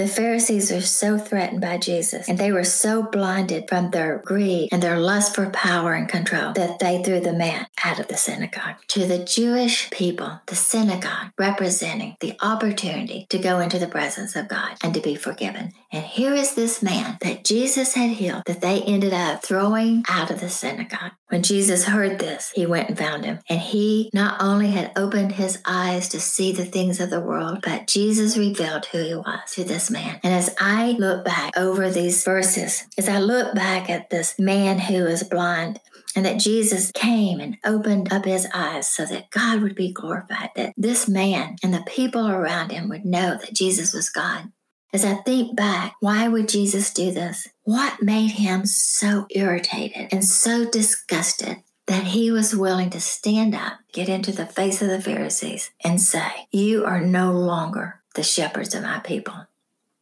The 0.01 0.09
Pharisees 0.09 0.73
were 0.73 0.81
so 0.81 1.19
threatened 1.19 1.61
by 1.61 1.77
Jesus 1.77 2.27
and 2.27 2.39
they 2.39 2.53
were 2.53 2.65
so 2.65 3.03
blinded 3.03 3.69
from 3.69 3.91
their 3.91 4.23
greed 4.25 4.71
and 4.73 4.83
their 4.83 4.99
lust 4.99 5.35
for 5.35 5.51
power 5.51 5.93
and 5.93 6.09
control 6.09 6.55
that 6.55 6.79
they 6.79 7.03
threw 7.03 7.21
the 7.21 7.35
man 7.35 7.67
out 7.85 8.01
of 8.01 8.09
the 8.09 8.17
synagogue. 8.17 8.77
To 8.89 9.07
the 9.07 9.23
Jewish 9.23 9.91
people, 9.91 10.41
the 10.47 10.57
synagogue 10.57 11.33
representing 11.39 12.17
the 12.21 12.35
opportunity 12.41 13.27
to 13.29 13.39
go 13.39 13.61
into 13.61 13.79
the 13.79 13.89
presence 13.89 14.35
of 14.37 14.49
God 14.49 14.79
and 14.83 14.95
to 14.95 15.01
be 15.01 15.17
forgiven. 15.17 15.73
And 15.93 16.07
here 16.07 16.33
is 16.33 16.55
this 16.55 16.83
man 16.83 17.19
that 17.21 17.45
Jesus 17.45 17.93
had 17.93 18.13
healed 18.13 18.45
that 18.47 18.63
they 18.63 18.81
ended 18.81 19.13
up 19.13 19.43
throwing 19.43 20.03
out 20.09 20.31
of 20.31 20.41
the 20.41 20.49
synagogue. 20.49 21.13
When 21.31 21.45
Jesus 21.45 21.85
heard 21.85 22.19
this, 22.19 22.51
he 22.57 22.67
went 22.67 22.89
and 22.89 22.99
found 22.99 23.25
him. 23.25 23.39
And 23.49 23.61
he 23.61 24.11
not 24.13 24.43
only 24.43 24.73
had 24.73 24.91
opened 24.97 25.33
his 25.33 25.59
eyes 25.65 26.09
to 26.09 26.21
see 26.21 26.51
the 26.51 26.65
things 26.65 26.99
of 26.99 27.11
the 27.11 27.21
world, 27.21 27.61
but 27.63 27.87
Jesus 27.87 28.37
revealed 28.37 28.87
who 28.87 28.99
he 28.99 29.15
was 29.15 29.53
to 29.53 29.63
this 29.63 29.93
man. 29.93 30.19
And 30.25 30.35
as 30.35 30.55
I 30.59 30.97
look 30.99 31.25
back 31.25 31.57
over 31.57 31.89
these 31.89 32.25
verses, 32.25 32.85
as 32.99 33.09
I 33.09 33.21
look 33.21 33.55
back 33.55 33.89
at 33.89 34.11
this 34.11 34.39
man 34.41 34.81
who 34.81 35.05
was 35.05 35.23
blind, 35.23 35.81
and 36.17 36.27
that 36.27 36.41
Jesus 36.41 36.91
came 36.93 37.39
and 37.39 37.57
opened 37.65 38.13
up 38.13 38.25
his 38.25 38.49
eyes 38.53 38.89
so 38.89 39.07
that 39.07 39.31
God 39.31 39.63
would 39.63 39.77
be 39.77 39.93
glorified, 39.93 40.51
that 40.57 40.75
this 40.77 41.09
man 41.09 41.55
and 41.63 41.73
the 41.73 41.85
people 41.87 42.29
around 42.29 42.73
him 42.73 42.89
would 42.89 43.05
know 43.05 43.39
that 43.39 43.55
Jesus 43.55 43.93
was 43.95 44.11
God. 44.11 44.51
As 44.93 45.05
I 45.05 45.15
think 45.15 45.55
back, 45.57 45.95
why 46.01 46.27
would 46.27 46.49
Jesus 46.49 46.93
do 46.93 47.13
this? 47.13 47.47
What 47.63 48.03
made 48.03 48.33
him 48.33 48.67
so 48.67 49.27
irritated 49.31 50.09
and 50.11 50.25
so 50.25 50.69
disgusted 50.69 51.63
that 51.87 52.05
he 52.05 52.33
was 52.33 52.57
willing 52.57 52.91
to 52.91 53.01
stand 53.01 53.55
up, 53.55 53.79
get 53.93 54.09
into 54.09 54.33
the 54.33 54.47
face 54.47 54.83
of 54.83 54.89
the 54.89 55.01
Pharisees, 55.01 55.71
and 55.85 56.01
say, 56.01 56.49
You 56.51 56.85
are 56.85 57.01
no 57.01 57.33
longer 57.33 58.01
the 58.17 58.25
shepherds 58.25 58.75
of 58.75 58.83
my 58.83 58.99
people. 58.99 59.47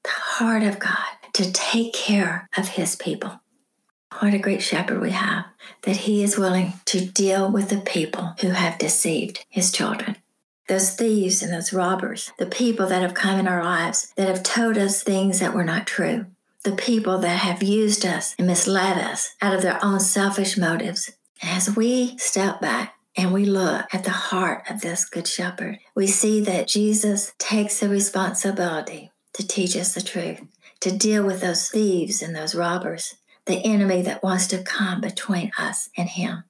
The 0.04 0.10
heart 0.10 0.62
of 0.62 0.78
God 0.78 0.96
to 1.34 1.52
take 1.52 1.92
care 1.92 2.48
of 2.56 2.68
his 2.68 2.96
people. 2.96 3.40
What 4.20 4.32
a 4.32 4.38
great 4.38 4.62
shepherd 4.62 5.00
we 5.00 5.10
have, 5.10 5.44
that 5.82 5.96
he 5.96 6.22
is 6.22 6.38
willing 6.38 6.72
to 6.86 7.04
deal 7.04 7.52
with 7.52 7.68
the 7.68 7.80
people 7.80 8.34
who 8.40 8.50
have 8.50 8.78
deceived 8.78 9.44
his 9.50 9.70
children 9.70 10.16
those 10.68 10.90
thieves 10.90 11.42
and 11.42 11.52
those 11.52 11.72
robbers, 11.72 12.30
the 12.38 12.46
people 12.46 12.86
that 12.86 13.02
have 13.02 13.14
come 13.14 13.38
in 13.38 13.48
our 13.48 13.64
lives 13.64 14.12
that 14.16 14.28
have 14.28 14.42
told 14.42 14.78
us 14.78 15.02
things 15.02 15.40
that 15.40 15.54
were 15.54 15.64
not 15.64 15.86
true, 15.86 16.26
the 16.62 16.72
people 16.72 17.18
that 17.18 17.38
have 17.38 17.62
used 17.62 18.06
us 18.06 18.34
and 18.38 18.46
misled 18.46 18.98
us 18.98 19.34
out 19.42 19.54
of 19.54 19.62
their 19.62 19.82
own 19.84 19.98
selfish 19.98 20.56
motives. 20.56 21.10
As 21.42 21.74
we 21.74 22.16
step 22.18 22.60
back 22.60 22.94
and 23.16 23.32
we 23.32 23.44
look 23.44 23.86
at 23.92 24.04
the 24.04 24.10
heart 24.10 24.64
of 24.70 24.80
this 24.80 25.04
Good 25.04 25.26
Shepherd, 25.26 25.78
we 25.94 26.06
see 26.06 26.40
that 26.42 26.68
Jesus 26.68 27.32
takes 27.38 27.80
the 27.80 27.88
responsibility 27.88 29.10
to 29.32 29.46
teach 29.46 29.76
us 29.76 29.94
the 29.94 30.02
truth, 30.02 30.40
to 30.80 30.96
deal 30.96 31.24
with 31.24 31.40
those 31.40 31.68
thieves 31.68 32.22
and 32.22 32.34
those 32.34 32.54
robbers, 32.54 33.16
the 33.46 33.64
enemy 33.64 34.02
that 34.02 34.22
wants 34.22 34.46
to 34.48 34.62
come 34.62 35.00
between 35.00 35.50
us 35.58 35.88
and 35.96 36.08
Him 36.08 36.44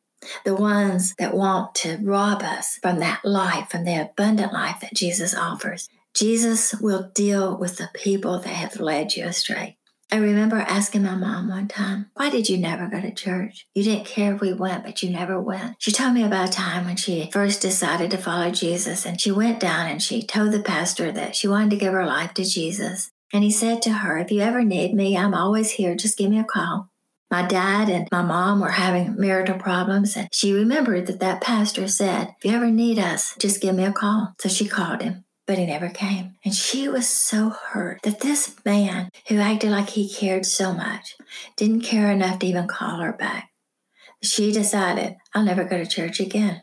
the 0.44 0.54
ones 0.54 1.14
that 1.18 1.34
want 1.34 1.75
to 1.76 1.98
rob 2.02 2.42
us 2.42 2.78
from 2.82 2.98
that 3.00 3.25
life, 3.25 3.70
from 3.70 3.84
the 3.84 4.00
abundant 4.00 4.52
life 4.52 4.80
that 4.80 4.94
Jesus 4.94 5.34
offers. 5.34 5.88
Jesus 6.14 6.75
will 6.75 7.10
deal 7.14 7.56
with 7.56 7.76
the 7.76 7.90
people 7.94 8.38
that 8.40 8.48
have 8.48 8.80
led 8.80 9.14
you 9.14 9.25
astray. 9.25 9.78
I 10.10 10.16
remember 10.16 10.56
asking 10.56 11.02
my 11.02 11.14
mom 11.14 11.48
one 11.48 11.68
time, 11.68 12.06
Why 12.14 12.30
did 12.30 12.48
you 12.48 12.56
never 12.56 12.87
go 12.87 12.98
to 12.98 13.12
church? 13.12 13.66
You 13.75 13.84
didn't 13.84 14.06
care 14.06 14.34
if 14.34 14.40
we 14.40 14.54
went, 14.54 14.84
but 14.84 15.02
you 15.02 15.10
never 15.10 15.38
went. 15.38 15.76
She 15.78 15.92
told 15.92 16.14
me 16.14 16.25
about 16.25 16.48
a 16.48 16.52
time 16.52 16.87
when 16.87 16.96
she 16.96 17.30
first 17.30 17.60
decided 17.60 18.10
to 18.12 18.16
follow 18.16 18.50
Jesus, 18.50 19.04
and 19.04 19.20
she 19.20 19.30
went 19.30 19.60
down 19.60 19.87
and 19.87 20.02
she 20.02 20.22
told 20.22 20.52
the 20.52 20.60
pastor 20.60 21.12
that 21.12 21.37
she 21.37 21.46
wanted 21.46 21.70
to 21.70 21.76
give 21.76 21.92
her 21.92 22.06
life 22.06 22.32
to 22.34 22.44
Jesus. 22.44 23.10
And 23.34 23.44
he 23.44 23.50
said 23.50 23.82
to 23.82 23.92
her, 23.92 24.16
If 24.16 24.30
you 24.30 24.40
ever 24.40 24.64
need 24.64 24.94
me, 24.94 25.14
I'm 25.14 25.34
always 25.34 25.72
here. 25.72 25.94
Just 25.94 26.16
give 26.16 26.30
me 26.30 26.38
a 26.38 26.44
call. 26.44 26.88
My 27.30 27.47
dad 27.47 27.88
and 27.88 28.08
my 28.11 28.23
mom 28.23 28.61
were 28.61 28.70
having 28.70 29.16
marital 29.18 29.58
problems, 29.58 30.16
and 30.16 30.28
she 30.32 30.52
remembered 30.52 31.06
that 31.06 31.20
that 31.20 31.42
pastor 31.42 31.87
said, 31.88 32.35
If 32.38 32.50
you 32.50 32.56
ever 32.56 32.70
need 32.70 32.99
us, 32.99 33.35
just 33.38 33.61
give 33.61 33.75
me 33.75 33.85
a 33.85 33.92
call. 33.92 34.35
So 34.38 34.49
she 34.49 34.66
called 34.66 35.02
him 35.02 35.25
but 35.49 35.56
he 35.56 35.64
never 35.64 35.88
came. 35.88 36.35
And 36.44 36.54
she 36.54 36.88
was 36.88 37.08
so 37.08 37.49
hurt 37.49 38.02
that 38.02 38.20
this 38.20 38.54
man, 38.66 39.08
who 39.28 39.38
acted 39.38 39.70
like 39.70 39.88
he 39.88 40.06
cared 40.06 40.44
so 40.44 40.75
much, 40.75 41.16
didn't 41.56 41.80
care 41.80 42.12
enough 42.12 42.38
to 42.40 42.47
even 42.47 42.68
call 42.68 42.99
her 42.99 43.14
back. 43.14 43.49
She 44.23 44.52
decided, 44.52 45.16
I'll 45.35 45.44
never 45.44 45.64
go 45.64 45.78
to 45.78 45.87
church 45.87 46.20
again. 46.20 46.61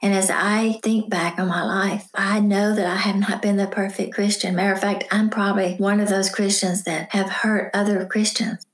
And 0.00 0.14
as 0.14 0.30
I 0.30 0.80
think 0.82 1.10
back 1.10 1.38
on 1.38 1.48
my 1.48 1.62
life, 1.62 2.08
I 2.14 2.40
know 2.40 2.74
that 2.74 2.86
I 2.86 2.96
have 2.96 3.16
not 3.16 3.42
been 3.42 3.58
the 3.58 3.66
perfect 3.66 4.14
Christian. 4.14 4.56
Matter 4.56 4.72
of 4.72 4.80
fact, 4.80 5.04
I'm 5.10 5.28
probably 5.28 5.74
one 5.76 6.00
of 6.00 6.08
those 6.08 6.30
Christians 6.30 6.84
that 6.84 7.12
have 7.12 7.28
hurt 7.28 7.70
other 7.74 8.06
Christians. 8.06 8.64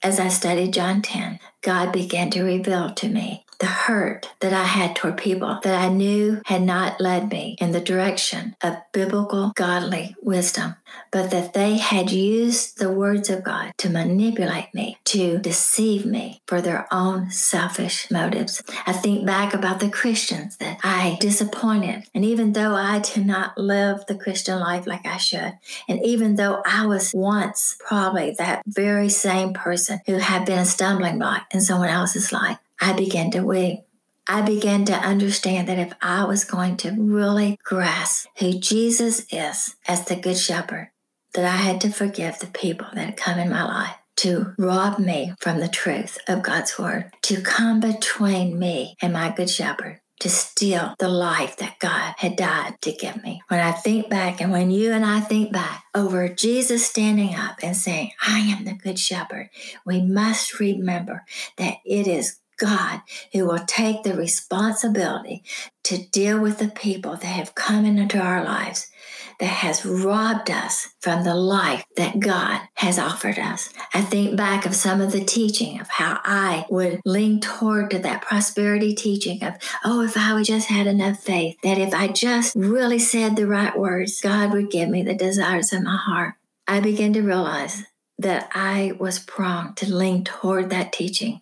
As 0.00 0.20
I 0.20 0.28
studied 0.28 0.74
John 0.74 1.02
10, 1.02 1.40
God 1.60 1.92
began 1.92 2.30
to 2.30 2.44
reveal 2.44 2.94
to 2.94 3.08
me 3.08 3.44
the 3.58 3.66
hurt 3.66 4.30
that 4.40 4.52
I 4.52 4.64
had 4.64 4.94
toward 4.94 5.16
people 5.16 5.58
that 5.62 5.80
I 5.80 5.88
knew 5.88 6.40
had 6.46 6.62
not 6.62 7.00
led 7.00 7.30
me 7.30 7.56
in 7.60 7.72
the 7.72 7.80
direction 7.80 8.54
of 8.62 8.76
biblical, 8.92 9.52
godly 9.56 10.14
wisdom, 10.22 10.76
but 11.10 11.30
that 11.30 11.54
they 11.54 11.76
had 11.76 12.10
used 12.10 12.78
the 12.78 12.90
words 12.90 13.28
of 13.30 13.42
God 13.42 13.72
to 13.78 13.90
manipulate 13.90 14.72
me, 14.74 14.98
to 15.06 15.38
deceive 15.38 16.06
me 16.06 16.40
for 16.46 16.60
their 16.60 16.86
own 16.92 17.30
selfish 17.30 18.10
motives. 18.10 18.62
I 18.86 18.92
think 18.92 19.26
back 19.26 19.54
about 19.54 19.80
the 19.80 19.90
Christians 19.90 20.56
that 20.58 20.78
I 20.84 21.16
disappointed. 21.20 22.04
And 22.14 22.24
even 22.24 22.52
though 22.52 22.74
I 22.74 23.00
did 23.00 23.26
not 23.26 23.58
live 23.58 24.06
the 24.06 24.14
Christian 24.14 24.60
life 24.60 24.86
like 24.86 25.04
I 25.04 25.16
should, 25.16 25.58
and 25.88 26.00
even 26.04 26.36
though 26.36 26.62
I 26.64 26.86
was 26.86 27.12
once 27.12 27.76
probably 27.80 28.34
that 28.38 28.62
very 28.66 29.08
same 29.08 29.52
person 29.52 30.00
who 30.06 30.14
had 30.14 30.44
been 30.44 30.60
a 30.60 30.64
stumbling 30.64 31.18
block 31.18 31.46
in 31.52 31.60
someone 31.60 31.88
else's 31.88 32.32
life, 32.32 32.58
I 32.80 32.92
began 32.92 33.30
to 33.32 33.42
weep. 33.42 33.80
I 34.26 34.42
began 34.42 34.84
to 34.86 34.92
understand 34.92 35.68
that 35.68 35.78
if 35.78 35.94
I 36.02 36.24
was 36.24 36.44
going 36.44 36.76
to 36.78 36.92
really 36.92 37.58
grasp 37.64 38.28
who 38.38 38.52
Jesus 38.52 39.26
is 39.32 39.76
as 39.86 40.04
the 40.04 40.16
Good 40.16 40.36
Shepherd, 40.36 40.90
that 41.34 41.44
I 41.44 41.56
had 41.56 41.80
to 41.82 41.90
forgive 41.90 42.38
the 42.38 42.46
people 42.46 42.86
that 42.92 43.06
had 43.06 43.16
come 43.16 43.38
in 43.38 43.48
my 43.48 43.64
life 43.64 43.96
to 44.16 44.54
rob 44.58 44.98
me 44.98 45.32
from 45.40 45.60
the 45.60 45.68
truth 45.68 46.18
of 46.28 46.42
God's 46.42 46.78
Word, 46.78 47.12
to 47.22 47.40
come 47.40 47.80
between 47.80 48.58
me 48.58 48.96
and 49.00 49.12
my 49.12 49.30
Good 49.30 49.48
Shepherd, 49.48 50.00
to 50.20 50.28
steal 50.28 50.94
the 50.98 51.08
life 51.08 51.56
that 51.58 51.78
God 51.78 52.14
had 52.18 52.36
died 52.36 52.74
to 52.82 52.92
give 52.92 53.22
me. 53.22 53.40
When 53.48 53.60
I 53.60 53.72
think 53.72 54.10
back, 54.10 54.40
and 54.40 54.50
when 54.50 54.70
you 54.70 54.92
and 54.92 55.04
I 55.04 55.20
think 55.20 55.52
back 55.52 55.84
over 55.94 56.28
Jesus 56.28 56.84
standing 56.84 57.34
up 57.34 57.58
and 57.62 57.76
saying, 57.76 58.10
I 58.26 58.40
am 58.40 58.64
the 58.64 58.74
Good 58.74 58.98
Shepherd, 58.98 59.50
we 59.86 60.02
must 60.02 60.58
remember 60.58 61.24
that 61.56 61.76
it 61.84 62.06
is 62.08 62.40
God 62.58 63.00
who 63.32 63.46
will 63.46 63.64
take 63.66 64.02
the 64.02 64.14
responsibility 64.14 65.42
to 65.84 66.06
deal 66.08 66.40
with 66.40 66.58
the 66.58 66.68
people 66.68 67.12
that 67.12 67.24
have 67.24 67.54
come 67.54 67.84
into 67.84 68.18
our 68.18 68.44
lives 68.44 68.90
that 69.38 69.46
has 69.46 69.86
robbed 69.86 70.50
us 70.50 70.88
from 71.00 71.24
the 71.24 71.34
life 71.34 71.84
that 71.96 72.18
God 72.18 72.60
has 72.74 72.98
offered 72.98 73.38
us. 73.38 73.72
I 73.94 74.00
think 74.00 74.36
back 74.36 74.66
of 74.66 74.74
some 74.74 75.00
of 75.00 75.12
the 75.12 75.24
teaching 75.24 75.80
of 75.80 75.88
how 75.88 76.20
I 76.24 76.66
would 76.70 77.00
lean 77.04 77.40
toward 77.40 77.90
to 77.92 77.98
that 78.00 78.22
prosperity 78.22 78.94
teaching 78.94 79.42
of, 79.44 79.54
oh, 79.84 80.02
if 80.02 80.16
I 80.16 80.34
would 80.34 80.44
just 80.44 80.68
had 80.68 80.86
enough 80.86 81.20
faith, 81.20 81.56
that 81.62 81.78
if 81.78 81.94
I 81.94 82.08
just 82.08 82.54
really 82.56 82.98
said 82.98 83.36
the 83.36 83.46
right 83.46 83.78
words, 83.78 84.20
God 84.20 84.52
would 84.52 84.70
give 84.70 84.88
me 84.88 85.02
the 85.02 85.14
desires 85.14 85.72
of 85.72 85.82
my 85.82 85.96
heart. 85.96 86.34
I 86.66 86.80
began 86.80 87.12
to 87.14 87.22
realize 87.22 87.84
that 88.18 88.50
I 88.52 88.92
was 88.98 89.20
prone 89.20 89.74
to 89.76 89.94
lean 89.94 90.24
toward 90.24 90.70
that 90.70 90.92
teaching 90.92 91.40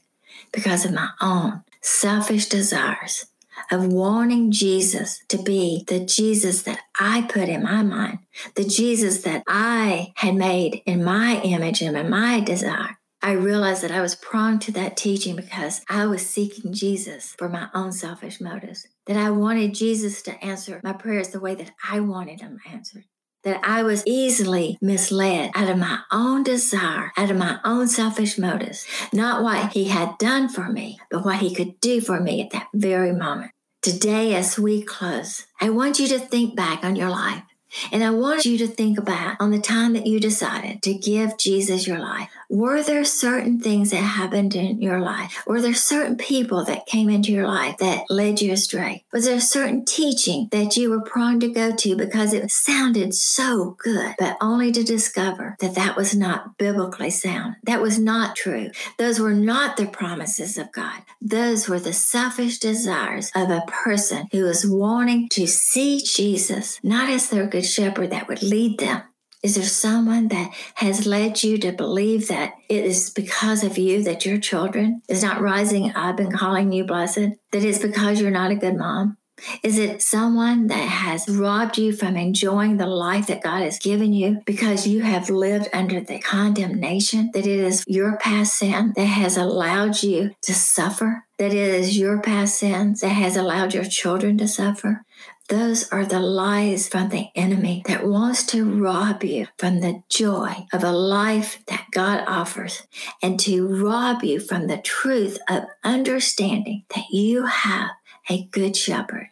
because 0.52 0.85
of 0.85 0.93
my 0.93 1.11
own 1.21 1.62
selfish 1.83 2.47
desires 2.47 3.26
of 3.71 3.87
wanting 3.87 4.50
Jesus 4.50 5.21
to 5.28 5.43
be 5.43 5.85
the 5.87 6.00
Jesus 6.00 6.62
that 6.62 6.81
I 7.00 7.23
put 7.23 7.49
in 7.49 7.62
my 7.62 7.83
mind, 7.83 8.19
the 8.55 8.64
Jesus 8.64 9.23
that 9.23 9.43
I 9.47 10.12
had 10.16 10.35
made 10.35 10.83
in 10.87 11.02
my 11.02 11.40
image 11.43 11.81
and 11.83 11.97
in 11.97 12.11
my 12.11 12.40
desire. 12.40 12.99
I 13.23 13.33
realized 13.33 13.83
that 13.83 13.90
I 13.90 14.02
was 14.02 14.14
prone 14.14 14.59
to 14.61 14.73
that 14.73 14.97
teaching 14.97 15.37
because 15.37 15.81
I 15.88 16.07
was 16.07 16.25
seeking 16.25 16.73
Jesus 16.73 17.35
for 17.38 17.49
my 17.49 17.69
own 17.75 17.90
selfish 17.93 18.40
motives, 18.40 18.87
that 19.07 19.16
I 19.16 19.31
wanted 19.31 19.75
Jesus 19.75 20.23
to 20.23 20.45
answer 20.45 20.81
my 20.85 20.93
prayers 20.93 21.31
the 21.31 21.40
way 21.40 21.55
that 21.55 21.73
I 21.88 22.00
wanted 22.00 22.40
them 22.40 22.59
answered 22.71 23.05
that 23.46 23.60
I 23.62 23.84
was 23.84 24.02
easily 24.06 24.76
misled 24.82 25.52
out 25.54 25.70
of 25.70 25.78
my 25.78 26.00
own 26.10 26.42
desire, 26.42 27.12
out 27.16 27.30
of 27.30 27.36
my 27.36 27.60
own 27.64 27.86
selfish 27.86 28.36
motives, 28.38 28.84
not 29.12 29.40
what 29.44 29.72
He 29.72 29.84
had 29.84 30.18
done 30.18 30.48
for 30.48 30.68
me, 30.68 30.98
but 31.12 31.24
what 31.24 31.38
He 31.38 31.54
could 31.54 31.78
do 31.80 32.00
for 32.00 32.18
me 32.20 32.42
at 32.42 32.50
that 32.50 32.66
very 32.74 33.12
moment. 33.12 33.52
Today, 33.82 34.34
as 34.34 34.58
we 34.58 34.82
close, 34.82 35.46
I 35.60 35.70
want 35.70 36.00
you 36.00 36.08
to 36.08 36.18
think 36.18 36.56
back 36.56 36.82
on 36.84 36.96
your 36.96 37.08
life. 37.08 37.44
And 37.92 38.02
I 38.04 38.11
want 38.11 38.45
you 38.45 38.59
to 38.59 38.66
think 38.66 38.99
about 38.99 39.37
on 39.40 39.50
the 39.50 39.61
time 39.61 39.92
that 39.95 40.06
you 40.06 40.21
decided 40.21 40.83
to 40.83 40.95
give 40.95 41.38
Jesus 41.38 41.87
your 41.87 41.99
life. 41.99 42.30
Were 42.49 42.83
there 42.83 43.04
certain 43.04 43.59
things 43.59 43.90
that 43.90 43.97
happened 43.97 44.54
in 44.54 44.80
your 44.80 45.00
life? 45.00 45.42
Were 45.47 45.61
there 45.61 45.75
certain 45.75 46.16
people 46.16 46.64
that 46.64 46.87
came 46.87 47.11
into 47.11 47.33
your 47.33 47.47
life 47.47 47.78
that 47.78 48.04
led 48.09 48.40
you 48.40 48.52
astray? 48.52 49.04
Was 49.12 49.25
there 49.25 49.40
certain 49.40 49.85
teaching 49.85 50.49
that 50.52 50.76
you 50.76 50.90
were 50.90 51.00
prone 51.00 51.40
to 51.40 51.49
go 51.49 51.75
to 51.75 51.97
because 51.97 52.33
it 52.33 52.50
sounded 52.50 53.14
so 53.14 53.76
good, 53.83 54.14
but 54.18 54.37
only 54.40 54.71
to 54.73 54.85
discover 54.85 55.56
that 55.61 55.75
that 55.75 55.97
was 55.97 56.14
not 56.14 56.56
biblically 56.56 57.11
sound? 57.11 57.56
That 57.64 57.83
was 57.83 57.99
not 57.99 58.37
true. 58.37 58.71
Those 58.97 59.18
were 59.18 59.35
not 59.35 59.76
the 59.76 59.87
promises 59.87 60.56
of 60.56 60.71
God. 60.71 61.02
Those 61.21 61.68
were 61.68 61.80
the 61.80 61.92
selfish 61.92 62.59
desires 62.59 63.33
of 63.35 63.50
a 63.50 63.64
person 63.66 64.28
who 64.30 64.45
was 64.45 64.64
wanting 64.64 65.28
to 65.30 65.47
see 65.47 66.00
Jesus 66.00 66.78
not 66.83 67.09
as 67.11 67.28
their 67.28 67.47
good 67.47 67.65
shepherd 67.66 68.11
that 68.11 68.28
would 68.28 68.42
lead 68.42 68.78
them, 68.78 69.02
is 69.42 69.54
there 69.54 69.64
someone 69.64 70.28
that 70.28 70.52
has 70.76 71.06
led 71.06 71.42
you 71.44 71.58
to 71.58 71.70
believe 71.70 72.28
that 72.28 72.54
it 72.68 72.85
is 72.85 73.11
because 73.11 73.62
of 73.62 73.78
you 73.78 74.02
that 74.02 74.26
your 74.26 74.38
children 74.38 75.02
is 75.08 75.23
not 75.23 75.40
rising 75.40 75.94
up 75.94 76.18
and 76.18 76.32
calling 76.32 76.73
you 76.73 76.85
blessed? 76.85 77.37
That 77.52 77.64
it's 77.64 77.78
because 77.78 78.20
you're 78.20 78.30
not 78.30 78.50
a 78.50 78.56
good 78.56 78.76
mom? 78.76 79.18
Is 79.62 79.78
it 79.78 80.02
someone 80.02 80.66
that 80.68 80.88
has 80.88 81.28
robbed 81.28 81.76
you 81.76 81.92
from 81.92 82.16
enjoying 82.16 82.78
the 82.78 82.87
life 82.87 83.26
that 83.26 83.42
God 83.42 83.62
has 83.62 83.78
given 83.78 84.12
you 84.12 84.40
because 84.46 84.87
you 84.87 85.02
have 85.02 85.28
lived 85.28 85.68
under 85.73 86.00
the 86.00 86.18
condemnation 86.18 87.30
that 87.35 87.46
it 87.46 87.61
is 87.61 87.85
your 87.87 88.16
past 88.16 88.54
sin 88.54 88.94
that 88.96 89.04
has 89.04 89.37
allowed 89.37 90.02
you 90.02 90.30
to 90.42 90.54
suffer? 90.54 91.25
That 91.38 91.52
it 91.52 91.54
is 91.54 91.99
your 91.99 92.20
past 92.20 92.58
sins 92.58 93.02
that 93.02 93.11
has 93.11 93.37
allowed 93.37 93.75
your 93.75 93.85
children 93.85 94.38
to 94.38 94.49
suffer? 94.49 95.04
Those 95.48 95.88
are 95.92 96.04
the 96.04 96.18
lies 96.18 96.88
from 96.88 97.10
the 97.10 97.28
enemy 97.36 97.82
that 97.86 98.04
wants 98.04 98.44
to 98.46 98.64
rob 98.64 99.22
you 99.22 99.46
from 99.58 99.80
the 99.80 100.02
joy 100.08 100.66
of 100.72 100.82
a 100.82 100.90
life 100.90 101.64
that 101.66 101.86
God 101.92 102.24
offers 102.26 102.82
and 103.22 103.38
to 103.40 103.66
rob 103.66 104.24
you 104.24 104.40
from 104.40 104.66
the 104.66 104.78
truth 104.78 105.38
of 105.48 105.64
understanding 105.84 106.84
that 106.94 107.10
you 107.10 107.46
have 107.46 107.90
a 108.28 108.46
good 108.46 108.76
shepherd. 108.76 109.30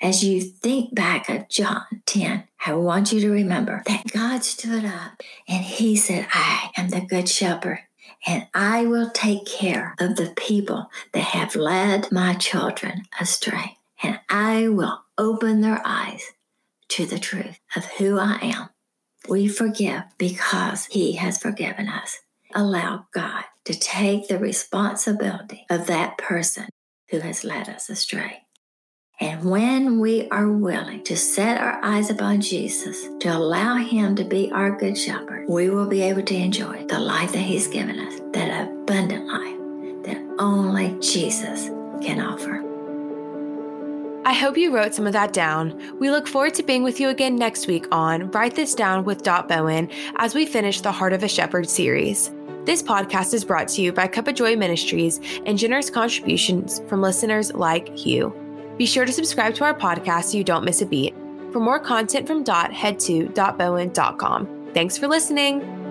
As 0.00 0.22
you 0.22 0.40
think 0.40 0.94
back 0.94 1.28
of 1.28 1.48
John 1.48 1.84
10, 2.06 2.44
I 2.64 2.72
want 2.74 3.12
you 3.12 3.20
to 3.20 3.30
remember 3.30 3.82
that 3.86 4.12
God 4.12 4.44
stood 4.44 4.84
up 4.84 5.20
and 5.48 5.64
he 5.64 5.96
said, 5.96 6.28
I 6.32 6.70
am 6.76 6.90
the 6.90 7.00
good 7.00 7.28
shepherd 7.28 7.80
and 8.24 8.46
I 8.54 8.86
will 8.86 9.10
take 9.10 9.46
care 9.46 9.96
of 9.98 10.14
the 10.14 10.32
people 10.36 10.90
that 11.12 11.20
have 11.20 11.56
led 11.56 12.12
my 12.12 12.34
children 12.34 13.02
astray. 13.20 13.75
And 14.02 14.20
I 14.28 14.68
will 14.68 15.04
open 15.18 15.60
their 15.60 15.80
eyes 15.84 16.32
to 16.88 17.06
the 17.06 17.18
truth 17.18 17.58
of 17.74 17.84
who 17.84 18.18
I 18.18 18.38
am. 18.42 18.68
We 19.28 19.48
forgive 19.48 20.04
because 20.18 20.86
He 20.86 21.12
has 21.12 21.38
forgiven 21.38 21.88
us. 21.88 22.20
Allow 22.54 23.06
God 23.12 23.44
to 23.64 23.74
take 23.74 24.28
the 24.28 24.38
responsibility 24.38 25.66
of 25.68 25.86
that 25.86 26.16
person 26.18 26.68
who 27.10 27.20
has 27.20 27.44
led 27.44 27.68
us 27.68 27.88
astray. 27.88 28.42
And 29.18 29.44
when 29.44 29.98
we 29.98 30.28
are 30.28 30.48
willing 30.48 31.02
to 31.04 31.16
set 31.16 31.58
our 31.58 31.82
eyes 31.82 32.10
upon 32.10 32.42
Jesus, 32.42 33.08
to 33.20 33.28
allow 33.28 33.76
Him 33.76 34.14
to 34.16 34.24
be 34.24 34.52
our 34.52 34.76
good 34.76 34.96
shepherd, 34.96 35.48
we 35.48 35.70
will 35.70 35.86
be 35.86 36.02
able 36.02 36.22
to 36.22 36.34
enjoy 36.34 36.84
the 36.84 37.00
life 37.00 37.32
that 37.32 37.38
He's 37.38 37.66
given 37.66 37.98
us, 37.98 38.20
that 38.32 38.68
abundant 38.68 39.26
life 39.26 39.56
that 40.04 40.36
only 40.38 40.96
Jesus 41.00 41.70
can 42.02 42.20
offer. 42.20 42.65
I 44.26 44.32
hope 44.32 44.56
you 44.56 44.74
wrote 44.74 44.92
some 44.92 45.06
of 45.06 45.12
that 45.12 45.32
down. 45.32 45.80
We 46.00 46.10
look 46.10 46.26
forward 46.26 46.54
to 46.54 46.64
being 46.64 46.82
with 46.82 46.98
you 46.98 47.10
again 47.10 47.36
next 47.36 47.68
week 47.68 47.86
on 47.92 48.28
Write 48.32 48.56
This 48.56 48.74
Down 48.74 49.04
with 49.04 49.22
Dot 49.22 49.48
Bowen 49.48 49.88
as 50.16 50.34
we 50.34 50.44
finish 50.44 50.80
the 50.80 50.90
Heart 50.90 51.12
of 51.12 51.22
a 51.22 51.28
Shepherd 51.28 51.70
series. 51.70 52.32
This 52.64 52.82
podcast 52.82 53.34
is 53.34 53.44
brought 53.44 53.68
to 53.68 53.82
you 53.82 53.92
by 53.92 54.08
Cup 54.08 54.26
of 54.26 54.34
Joy 54.34 54.56
Ministries 54.56 55.20
and 55.46 55.56
generous 55.56 55.90
contributions 55.90 56.82
from 56.88 57.02
listeners 57.02 57.54
like 57.54 58.04
you. 58.04 58.34
Be 58.76 58.84
sure 58.84 59.04
to 59.04 59.12
subscribe 59.12 59.54
to 59.54 59.64
our 59.64 59.74
podcast 59.74 60.24
so 60.24 60.38
you 60.38 60.42
don't 60.42 60.64
miss 60.64 60.82
a 60.82 60.86
beat. 60.86 61.14
For 61.52 61.60
more 61.60 61.78
content 61.78 62.26
from 62.26 62.42
Dot, 62.42 62.72
head 62.72 62.98
to 63.00 63.28
dotbowen.com. 63.28 64.72
Thanks 64.74 64.98
for 64.98 65.06
listening. 65.06 65.85